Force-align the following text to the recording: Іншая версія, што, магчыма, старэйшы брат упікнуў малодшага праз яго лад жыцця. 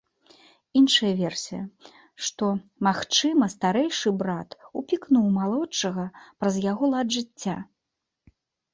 Іншая 0.79 1.11
версія, 1.19 1.63
што, 2.29 2.49
магчыма, 2.89 3.51
старэйшы 3.57 4.09
брат 4.25 4.59
упікнуў 4.83 5.31
малодшага 5.39 6.11
праз 6.39 6.55
яго 6.71 6.85
лад 6.99 7.07
жыцця. 7.21 7.57